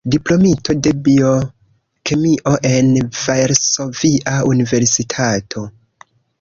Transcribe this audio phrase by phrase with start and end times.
[0.13, 2.89] Diplomito de biokemio en
[3.21, 5.67] Varsovia Universitato.